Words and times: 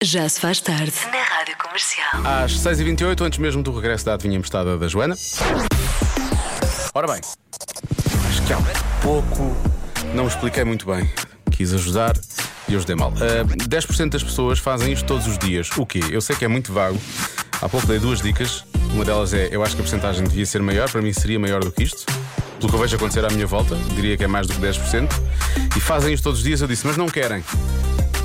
Já 0.00 0.28
se 0.28 0.38
faz 0.38 0.60
tarde. 0.60 0.92
Na 1.10 1.24
Rádio 1.24 1.56
Comercial. 1.58 2.24
Às 2.24 2.52
6h28, 2.52 3.20
antes 3.20 3.40
mesmo 3.40 3.64
do 3.64 3.74
regresso 3.74 4.04
da 4.04 4.14
adivinha 4.14 4.36
emprestada 4.36 4.78
da 4.78 4.86
Joana. 4.86 5.16
Ora 6.94 7.08
bem, 7.08 7.20
acho 8.28 8.42
que 8.46 8.52
há 8.52 8.58
pouco 9.02 9.56
não 10.14 10.28
expliquei 10.28 10.62
muito 10.62 10.86
bem. 10.86 11.12
Quis 11.50 11.74
ajudar 11.74 12.16
e 12.68 12.76
ajudei 12.76 12.94
mal. 12.94 13.12
Ah, 13.16 13.44
10% 13.44 14.10
das 14.10 14.22
pessoas 14.22 14.60
fazem 14.60 14.92
isto 14.92 15.04
todos 15.04 15.26
os 15.26 15.36
dias. 15.36 15.68
O 15.76 15.84
quê? 15.84 16.00
Eu 16.12 16.20
sei 16.20 16.36
que 16.36 16.44
é 16.44 16.48
muito 16.48 16.72
vago. 16.72 17.00
Há 17.60 17.68
pouco 17.68 17.84
dei 17.88 17.98
duas 17.98 18.22
dicas. 18.22 18.64
Uma 18.92 19.04
delas 19.04 19.34
é: 19.34 19.48
eu 19.50 19.64
acho 19.64 19.74
que 19.74 19.80
a 19.80 19.84
porcentagem 19.84 20.22
devia 20.22 20.46
ser 20.46 20.62
maior, 20.62 20.88
para 20.88 21.02
mim 21.02 21.12
seria 21.12 21.40
maior 21.40 21.64
do 21.64 21.72
que 21.72 21.82
isto. 21.82 22.06
Pelo 22.60 22.68
que 22.68 22.74
eu 22.76 22.80
vejo 22.80 22.94
acontecer 22.94 23.24
à 23.24 23.30
minha 23.30 23.48
volta, 23.48 23.74
diria 23.96 24.16
que 24.16 24.22
é 24.22 24.28
mais 24.28 24.46
do 24.46 24.54
que 24.54 24.60
10%. 24.60 25.08
E 25.76 25.80
fazem 25.80 26.14
isto 26.14 26.22
todos 26.22 26.38
os 26.38 26.44
dias, 26.44 26.60
eu 26.60 26.68
disse, 26.68 26.86
mas 26.86 26.96
não 26.96 27.08
querem. 27.08 27.42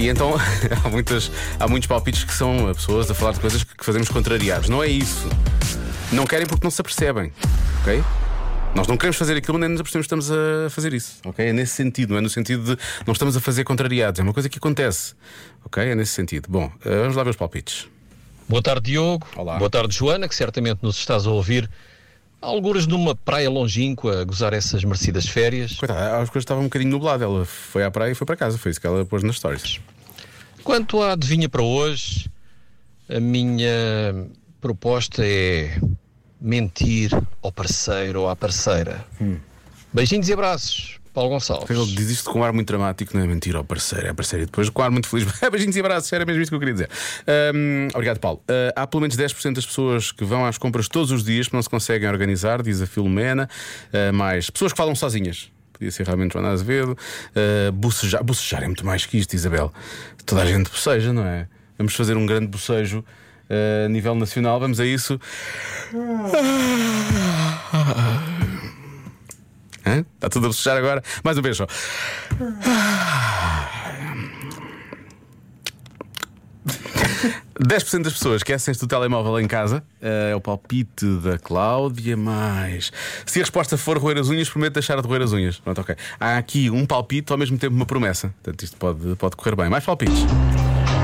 E 0.00 0.08
então 0.08 0.32
há, 0.82 0.88
muitas, 0.88 1.30
há 1.58 1.68
muitos 1.68 1.86
palpites 1.86 2.24
que 2.24 2.32
são 2.32 2.72
pessoas 2.72 3.10
a 3.10 3.14
falar 3.14 3.32
de 3.32 3.40
coisas 3.40 3.62
que 3.62 3.84
fazemos 3.84 4.08
contrariados. 4.08 4.70
Não 4.70 4.82
é 4.82 4.88
isso. 4.88 5.28
Não 6.10 6.26
querem 6.26 6.46
porque 6.46 6.64
não 6.64 6.70
se 6.70 6.80
apercebem. 6.80 7.30
Ok? 7.82 8.02
Nós 8.74 8.86
não 8.86 8.96
queremos 8.96 9.18
fazer 9.18 9.36
aquilo, 9.36 9.58
nem 9.58 9.68
nos 9.68 9.78
apercebemos 9.78 10.06
que 10.06 10.14
estamos 10.14 10.30
a 10.30 10.70
fazer 10.70 10.94
isso. 10.94 11.18
Ok? 11.26 11.46
É 11.46 11.52
nesse 11.52 11.74
sentido, 11.74 12.12
não 12.12 12.16
é 12.16 12.22
no 12.22 12.30
sentido 12.30 12.74
de 12.74 12.82
não 13.06 13.12
estamos 13.12 13.36
a 13.36 13.40
fazer 13.40 13.62
contrariados. 13.62 14.18
É 14.18 14.22
uma 14.22 14.32
coisa 14.32 14.48
que 14.48 14.56
acontece. 14.56 15.14
Ok? 15.66 15.84
É 15.84 15.94
nesse 15.94 16.12
sentido. 16.12 16.48
Bom, 16.48 16.72
eh, 16.82 17.00
vamos 17.02 17.14
lá 17.14 17.22
ver 17.22 17.30
os 17.30 17.36
palpites. 17.36 17.86
Boa 18.48 18.62
tarde, 18.62 18.92
Diogo. 18.92 19.28
Olá. 19.36 19.58
Boa 19.58 19.68
tarde, 19.68 19.94
Joana, 19.94 20.26
que 20.26 20.34
certamente 20.34 20.78
nos 20.80 20.96
estás 20.96 21.26
a 21.26 21.30
ouvir. 21.30 21.68
Algures 22.40 22.86
numa 22.86 23.14
praia 23.14 23.50
longínqua 23.50 24.22
a 24.22 24.24
gozar 24.24 24.52
essas 24.52 24.82
merecidas 24.82 25.28
férias. 25.28 25.74
Coitada, 25.74 26.18
as 26.18 26.30
coisas 26.30 26.42
estavam 26.42 26.62
um 26.62 26.66
bocadinho 26.66 26.90
nublado. 26.90 27.22
Ela 27.22 27.44
foi 27.44 27.84
à 27.84 27.90
praia 27.90 28.12
e 28.12 28.14
foi 28.14 28.26
para 28.26 28.36
casa. 28.36 28.56
Foi 28.56 28.70
isso 28.70 28.80
que 28.80 28.86
ela 28.86 29.04
pôs 29.04 29.22
nas 29.22 29.36
stories. 29.36 29.80
Quanto 30.64 31.02
à 31.02 31.12
adivinha 31.12 31.48
para 31.48 31.62
hoje, 31.62 32.30
a 33.08 33.20
minha 33.20 34.26
proposta 34.60 35.22
é 35.24 35.78
mentir 36.40 37.10
ao 37.42 37.50
parceiro 37.50 38.22
ou 38.22 38.28
à 38.28 38.36
parceira. 38.36 39.04
Beijinhos 39.92 40.28
e 40.28 40.32
abraços, 40.32 40.99
Paulo 41.12 41.30
Gonçalves. 41.30 41.68
Ele 41.68 41.86
diz 41.86 42.10
isto 42.10 42.30
com 42.30 42.40
um 42.40 42.44
ar 42.44 42.52
muito 42.52 42.68
dramático, 42.68 43.16
não 43.16 43.24
é 43.24 43.26
mentira 43.26 43.58
ao 43.58 43.64
parceiro, 43.64 44.06
é 44.06 44.12
parceiro. 44.12 44.44
E 44.44 44.46
depois 44.46 44.68
com 44.68 44.82
um 44.82 44.84
ar 44.84 44.90
muito 44.90 45.08
feliz. 45.08 45.26
Beijinhos 45.50 45.76
e 45.76 45.80
abraços, 45.80 46.12
era 46.12 46.24
mesmo 46.24 46.42
isso 46.42 46.50
que 46.50 46.54
eu 46.54 46.58
queria 46.58 46.74
dizer. 46.74 46.90
Ahm, 47.26 47.88
obrigado, 47.92 48.18
Paulo. 48.18 48.42
Ah, 48.48 48.82
há 48.82 48.86
pelo 48.86 49.00
menos 49.00 49.16
10% 49.16 49.54
das 49.54 49.66
pessoas 49.66 50.12
que 50.12 50.24
vão 50.24 50.44
às 50.44 50.58
compras 50.58 50.88
todos 50.88 51.10
os 51.10 51.24
dias 51.24 51.48
que 51.48 51.54
não 51.54 51.62
se 51.62 51.68
conseguem 51.68 52.08
organizar, 52.08 52.62
diz 52.62 52.80
a 52.80 52.86
Filomena. 52.86 53.48
Ah, 53.92 54.12
mais 54.12 54.50
pessoas 54.50 54.72
que 54.72 54.76
falam 54.76 54.94
sozinhas. 54.94 55.50
Podia 55.72 55.90
ser 55.90 56.04
realmente 56.06 56.34
Joana 56.34 56.50
Azevedo. 56.50 56.96
Uh, 57.34 57.72
bocejar. 57.72 58.22
Bocejar 58.22 58.62
é 58.62 58.66
muito 58.66 58.84
mais 58.84 59.06
que 59.06 59.16
isto, 59.16 59.32
Isabel. 59.32 59.72
Toda 60.26 60.42
a 60.42 60.44
gente 60.46 60.70
boceja, 60.70 61.10
não 61.10 61.24
é? 61.24 61.48
Vamos 61.78 61.94
fazer 61.94 62.18
um 62.18 62.26
grande 62.26 62.48
bocejo 62.48 63.02
ah, 63.48 63.86
a 63.86 63.88
nível 63.88 64.14
nacional. 64.14 64.60
Vamos 64.60 64.78
a 64.78 64.84
isso. 64.84 65.18
Hã? 69.86 70.04
Está 70.14 70.28
tudo 70.28 70.46
a 70.46 70.48
bocejar 70.48 70.76
agora. 70.76 71.02
Mais 71.24 71.36
um 71.38 71.42
beijo. 71.42 71.66
só. 71.66 71.66
10% 77.62 78.02
das 78.04 78.12
pessoas 78.14 78.36
esquecem-se 78.36 78.80
do 78.80 78.86
telemóvel 78.86 79.38
em 79.40 79.46
casa. 79.46 79.82
Eh, 80.00 80.30
É 80.32 80.34
o 80.36 80.40
palpite 80.40 81.06
da 81.18 81.38
Cláudia. 81.38 82.16
Mais. 82.16 82.90
Se 83.26 83.38
a 83.40 83.42
resposta 83.42 83.76
for 83.76 83.98
roer 83.98 84.18
as 84.18 84.28
unhas, 84.28 84.48
prometo 84.48 84.74
deixar 84.74 85.00
de 85.00 85.06
roer 85.06 85.22
as 85.22 85.32
unhas. 85.32 85.58
Pronto, 85.58 85.80
ok. 85.80 85.94
Há 86.18 86.36
aqui 86.38 86.70
um 86.70 86.86
palpite, 86.86 87.30
ao 87.32 87.38
mesmo 87.38 87.58
tempo 87.58 87.74
uma 87.74 87.86
promessa. 87.86 88.28
Portanto, 88.42 88.62
isto 88.62 88.76
pode, 88.76 89.16
pode 89.16 89.36
correr 89.36 89.56
bem. 89.56 89.68
Mais 89.68 89.84
palpites. 89.84 90.24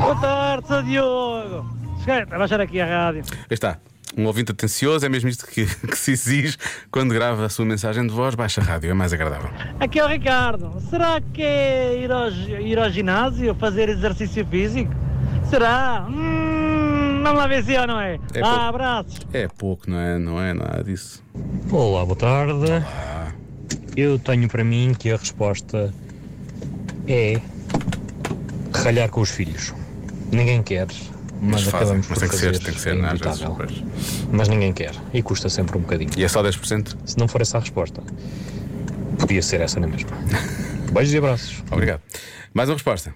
Boa 0.00 0.16
tarde. 0.20 0.88
Diogo. 0.90 1.66
Cheguei 2.00 2.22
a 2.22 2.38
baixar 2.38 2.60
aqui 2.60 2.80
a 2.80 2.86
rádio. 2.86 3.22
Aí 3.32 3.46
está. 3.50 3.78
Um 4.16 4.26
ouvinte 4.26 4.52
atencioso, 4.52 5.06
é 5.06 5.08
mesmo 5.08 5.28
isto 5.28 5.46
que, 5.46 5.66
que 5.86 5.96
se 5.96 6.12
exige 6.12 6.56
quando 6.90 7.14
grava 7.14 7.46
a 7.46 7.48
sua 7.48 7.64
mensagem 7.64 8.06
de 8.06 8.12
voz. 8.12 8.34
Baixa 8.34 8.60
a 8.60 8.64
rádio, 8.64 8.90
é 8.90 8.94
mais 8.94 9.12
agradável. 9.12 9.50
Aqui 9.78 9.98
é 9.98 10.04
o 10.04 10.08
Ricardo. 10.08 10.80
Será 10.88 11.20
que 11.20 11.42
é 11.42 12.02
ir 12.02 12.10
ao, 12.10 12.28
ir 12.30 12.78
ao 12.78 12.90
ginásio 12.90 13.54
fazer 13.54 13.88
exercício 13.88 14.44
físico? 14.46 14.92
Será? 15.48 16.06
Hum, 16.08 17.20
vamos 17.22 17.38
lá 17.38 17.46
ver 17.46 17.64
se 17.64 17.74
é 17.74 17.80
ou 17.80 17.86
não 17.86 18.00
é. 18.00 18.14
É 18.34 18.40
ah, 18.40 18.42
pouco. 18.42 18.60
abraços. 18.60 19.20
É 19.32 19.48
pouco, 19.48 19.90
não 19.90 19.98
é? 19.98 20.18
Não 20.18 20.40
é 20.40 20.54
nada 20.54 20.82
disso. 20.82 21.22
Olá, 21.70 22.04
boa 22.04 22.16
tarde. 22.16 22.84
Eu 23.96 24.18
tenho 24.18 24.48
para 24.48 24.64
mim 24.64 24.94
que 24.98 25.10
a 25.10 25.16
resposta 25.16 25.92
é 27.06 27.40
ralhar 28.74 29.08
com 29.08 29.20
os 29.20 29.30
filhos. 29.30 29.74
Ninguém 30.30 30.62
quer, 30.62 30.86
mas, 31.40 31.62
Mas 31.62 31.62
fazem, 31.64 31.78
acabamos 31.78 32.08
mas 32.08 32.18
por 32.18 32.20
tem 32.20 32.28
que 32.28 32.36
ser, 32.36 32.46
fazer, 32.46 32.64
tem 32.64 32.74
que 32.74 32.80
ser? 32.80 32.90
Às 32.90 32.96
vezes, 32.96 33.40
inevitável. 33.40 33.54
pois. 33.56 33.84
Mas 34.30 34.48
ninguém 34.48 34.72
quer 34.72 34.94
e 35.12 35.22
custa 35.22 35.48
sempre 35.48 35.76
um 35.78 35.80
bocadinho. 35.80 36.10
E 36.16 36.24
é 36.24 36.28
só 36.28 36.42
10%? 36.42 36.96
Se 37.04 37.18
não 37.18 37.26
for 37.26 37.40
essa 37.40 37.56
a 37.56 37.60
resposta, 37.60 38.02
podia 39.18 39.42
ser 39.42 39.60
essa 39.60 39.80
na 39.80 39.86
mesma. 39.86 40.10
Beijos 40.92 41.14
e 41.14 41.18
abraços. 41.18 41.64
Obrigado. 41.70 42.00
Mais 42.52 42.68
uma 42.68 42.74
resposta. 42.74 43.14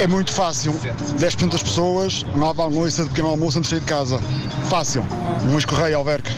É 0.00 0.06
muito 0.06 0.32
fácil. 0.32 0.72
10% 0.72 1.50
das 1.50 1.62
pessoas 1.62 2.24
não 2.34 2.48
há 2.50 2.54
almoço 2.62 3.02
de 3.02 3.08
pequeno 3.10 3.28
almoço 3.28 3.58
antes 3.58 3.68
de 3.70 3.76
sair 3.76 3.80
de 3.84 3.86
casa. 3.86 4.18
Fácil. 4.68 5.04
Um 5.44 5.58
escorreio, 5.58 5.98
Alverca. 5.98 6.30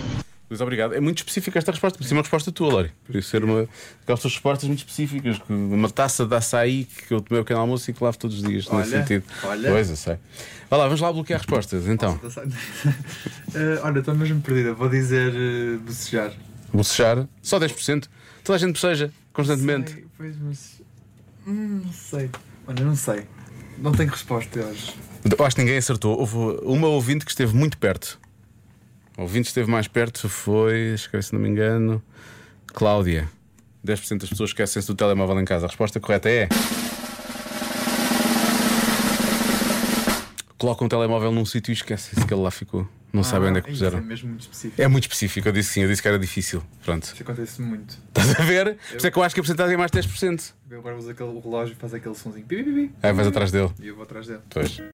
Luís, 0.52 0.60
obrigado. 0.60 0.94
É 0.94 1.00
muito 1.00 1.18
específica 1.18 1.58
esta 1.58 1.72
resposta, 1.72 1.98
por 1.98 2.04
isso 2.04 2.12
é 2.12 2.16
uma 2.16 2.22
resposta 2.22 2.52
tua, 2.52 2.70
Lori. 2.70 2.92
Por 3.06 3.16
isso 3.16 3.30
ser 3.30 3.42
uma 3.42 3.66
aquelas 4.02 4.20
tuas 4.20 4.34
respostas 4.34 4.68
muito 4.68 4.80
específicas, 4.80 5.40
uma 5.48 5.88
taça 5.88 6.26
de 6.26 6.34
açaí 6.34 6.84
que 6.84 7.14
eu 7.14 7.20
tomei 7.22 7.40
o 7.40 7.44
pequeno 7.44 7.60
almoço 7.60 7.90
e 7.90 7.94
que 7.94 8.04
lavo 8.04 8.18
todos 8.18 8.36
os 8.36 8.42
dias, 8.42 8.68
nesse 8.68 8.90
sentido. 8.90 9.24
olha. 9.44 9.70
Pois, 9.70 9.88
eu 9.88 9.96
sei. 9.96 10.18
Lá, 10.70 10.84
vamos 10.84 11.00
lá 11.00 11.12
bloquear 11.12 11.40
respostas. 11.40 11.86
Então, 11.86 12.20
Eh, 13.54 13.80
olha, 13.82 13.98
estou 13.98 14.14
mesmo 14.14 14.40
perdida. 14.40 14.72
Vou 14.72 14.88
dizer 14.88 15.30
uh, 15.34 15.78
bocejar. 15.80 16.32
bocejar, 16.72 17.28
só 17.42 17.58
10%. 17.60 18.08
Toda 18.42 18.56
a 18.56 18.58
gente 18.58 18.72
boceja, 18.72 19.12
constantemente. 19.32 19.92
Sei, 19.92 20.06
pois, 20.16 20.36
mas. 20.40 20.82
Hum, 21.46 21.82
não 21.84 21.92
sei. 21.92 22.30
Olha, 22.66 22.84
não 22.84 22.96
sei. 22.96 23.26
Não 23.78 23.92
tenho 23.92 24.10
resposta 24.10 24.60
hoje. 24.60 24.94
Acho 25.38 25.56
que 25.56 25.60
ninguém 25.62 25.76
acertou. 25.76 26.18
Houve 26.18 26.36
uma 26.62 26.88
ouvinte 26.88 27.24
que 27.24 27.30
esteve 27.30 27.54
muito 27.54 27.76
perto. 27.76 28.18
O 29.22 29.24
ouvinte 29.24 29.44
que 29.44 29.50
esteve 29.50 29.70
mais 29.70 29.86
perto 29.86 30.28
foi, 30.28 30.96
se 30.98 31.32
não 31.32 31.40
me 31.40 31.48
engano, 31.48 32.02
Cláudia. 32.66 33.28
10% 33.86 34.18
das 34.18 34.28
pessoas 34.28 34.50
esquecem-se 34.50 34.88
do 34.88 34.96
telemóvel 34.96 35.38
em 35.38 35.44
casa. 35.44 35.66
A 35.66 35.68
resposta 35.68 36.00
correta 36.00 36.28
é. 36.28 36.48
Colocam 40.58 40.88
o 40.88 40.90
telemóvel 40.90 41.30
num 41.30 41.44
sítio 41.44 41.70
e 41.70 41.74
esquecem-se 41.74 42.26
que 42.26 42.34
ele 42.34 42.42
lá 42.42 42.50
ficou. 42.50 42.88
Não 43.12 43.22
sabem 43.22 43.50
onde 43.50 43.60
é 43.60 43.62
que 43.62 43.70
isso 43.70 43.78
puseram. 43.78 43.98
É 43.98 44.00
mesmo 44.00 44.30
muito 44.30 44.40
específico. 44.40 44.82
É 44.82 44.88
muito 44.88 45.04
específico, 45.04 45.48
eu 45.48 45.52
disse 45.52 45.72
sim, 45.74 45.82
eu 45.82 45.88
disse 45.88 46.02
que 46.02 46.08
era 46.08 46.18
difícil. 46.18 46.60
Pronto. 46.84 47.04
Isso 47.04 47.22
acontece 47.22 47.62
muito. 47.62 47.96
Estás 48.08 48.40
a 48.40 48.42
ver? 48.42 48.74
Por 48.74 48.96
isso 48.96 49.06
é 49.06 49.10
que 49.12 49.18
eu 49.18 49.22
acho 49.22 49.34
que 49.36 49.40
a 49.40 49.44
porcentagem 49.44 49.74
é 49.74 49.76
mais 49.76 49.92
10%. 49.92 50.52
Eu 50.68 50.80
agora 50.80 50.96
uso 50.96 51.08
aquele 51.08 51.38
relógio 51.38 51.74
e 51.74 51.76
faz 51.76 51.94
aquele 51.94 52.16
sonzinho. 52.16 52.44
Pi, 52.44 52.56
pi, 52.56 52.64
pi, 52.64 52.72
pi. 52.72 52.94
Aí 53.00 53.12
vais 53.12 53.28
atrás 53.28 53.52
dele. 53.52 53.70
E 53.80 53.86
eu 53.86 53.94
vou 53.94 54.02
atrás 54.02 54.26
dele. 54.26 54.40
Pois. 54.50 54.82